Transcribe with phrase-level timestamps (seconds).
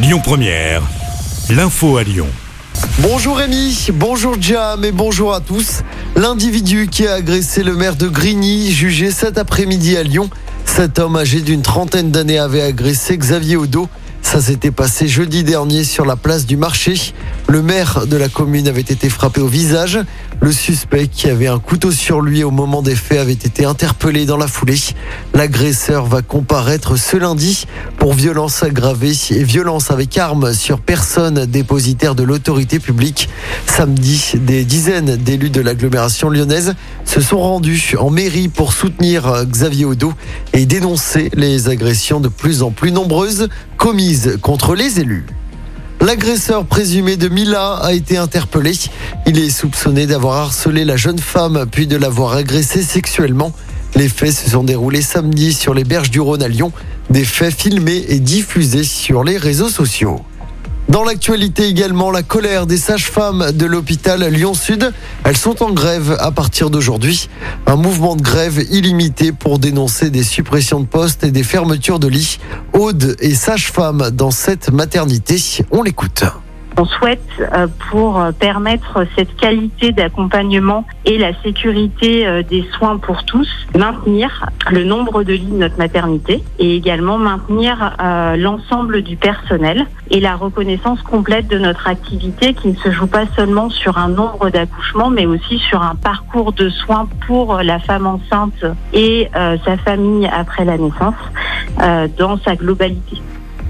[0.00, 0.82] Lyon Première,
[1.50, 2.28] l'info à Lyon.
[3.00, 5.82] Bonjour Rémi, bonjour Jam et bonjour à tous.
[6.14, 10.30] L'individu qui a agressé le maire de Grigny, jugé cet après-midi à Lyon.
[10.64, 13.88] Cet homme âgé d'une trentaine d'années avait agressé Xavier Odo.
[14.22, 17.14] Ça s'était passé jeudi dernier sur la place du marché.
[17.48, 19.98] Le maire de la commune avait été frappé au visage.
[20.40, 24.26] Le suspect qui avait un couteau sur lui au moment des faits avait été interpellé
[24.26, 24.78] dans la foulée.
[25.34, 32.14] L'agresseur va comparaître ce lundi pour violence aggravée et violence avec arme sur personne dépositaire
[32.14, 33.28] de l'autorité publique.
[33.66, 36.74] Samedi, des dizaines d'élus de l'agglomération lyonnaise
[37.20, 40.12] se sont rendus en mairie pour soutenir Xavier Odo
[40.52, 45.26] et dénoncer les agressions de plus en plus nombreuses commises contre les élus.
[46.00, 48.72] L'agresseur présumé de Mila a été interpellé.
[49.26, 53.52] Il est soupçonné d'avoir harcelé la jeune femme puis de l'avoir agressée sexuellement.
[53.96, 56.70] Les faits se sont déroulés samedi sur les berges du Rhône à Lyon.
[57.10, 60.20] Des faits filmés et diffusés sur les réseaux sociaux.
[60.88, 64.90] Dans l'actualité également, la colère des sages-femmes de l'hôpital Lyon-Sud.
[65.24, 67.28] Elles sont en grève à partir d'aujourd'hui.
[67.66, 72.08] Un mouvement de grève illimité pour dénoncer des suppressions de postes et des fermetures de
[72.08, 72.38] lits.
[72.72, 75.36] Aude et sage-femme dans cette maternité.
[75.70, 76.24] On l'écoute.
[76.80, 83.24] On souhaite, euh, pour permettre cette qualité d'accompagnement et la sécurité euh, des soins pour
[83.24, 89.16] tous, maintenir le nombre de lits de notre maternité et également maintenir euh, l'ensemble du
[89.16, 93.98] personnel et la reconnaissance complète de notre activité qui ne se joue pas seulement sur
[93.98, 99.28] un nombre d'accouchements, mais aussi sur un parcours de soins pour la femme enceinte et
[99.32, 101.14] sa famille après la naissance
[102.16, 103.20] dans sa globalité.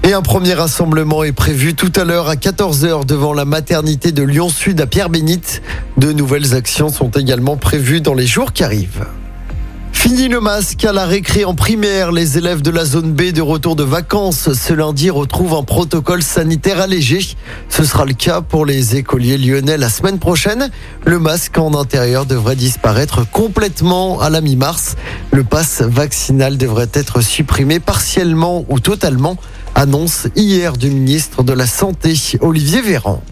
[0.09, 4.23] Et un premier rassemblement est prévu tout à l'heure à 14h devant la maternité de
[4.23, 5.61] Lyon-Sud à Pierre-Bénite.
[5.97, 9.05] De nouvelles actions sont également prévues dans les jours qui arrivent.
[9.93, 12.11] Fini le masque à la récré en primaire.
[12.11, 16.23] Les élèves de la zone B de retour de vacances ce lundi retrouvent un protocole
[16.23, 17.19] sanitaire allégé.
[17.69, 20.71] Ce sera le cas pour les écoliers lyonnais la semaine prochaine.
[21.05, 24.95] Le masque en intérieur devrait disparaître complètement à la mi-mars.
[25.31, 29.37] Le pass vaccinal devrait être supprimé partiellement ou totalement
[29.79, 33.23] annonce hier du ministre de la Santé, Olivier Véran.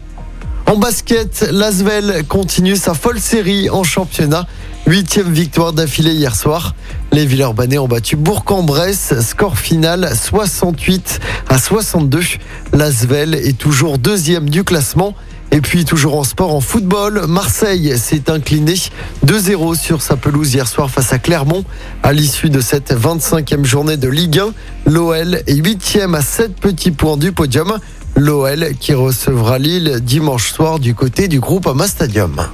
[0.66, 4.48] En basket, l'Asvel continue sa folle série en championnat.
[4.86, 6.74] Huitième victoire d'affilée hier soir.
[7.12, 9.20] Les Villeurbanais ont battu Bourg-en-Bresse.
[9.20, 11.20] Score final 68
[11.50, 12.22] à 62.
[12.72, 15.16] L'Asvel est toujours deuxième du classement.
[15.52, 18.76] Et puis toujours en sport, en football, Marseille s'est incliné
[19.26, 21.64] 2-0 sur sa pelouse hier soir face à Clermont.
[22.04, 26.92] À l'issue de cette 25e journée de Ligue 1, l'OL est 8e à 7 petits
[26.92, 27.80] points du podium.
[28.16, 32.48] L'OL qui recevra Lille dimanche soir du côté du groupe Ama Stadium.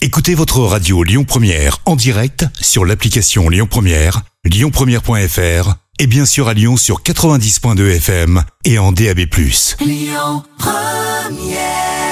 [0.00, 6.48] Écoutez votre radio Lyon Première en direct sur l'application Lyon Première, lyonpremière.fr et bien sûr
[6.48, 9.20] à Lyon sur 90.2 FM et en DAB+.
[9.80, 12.07] Lyon Première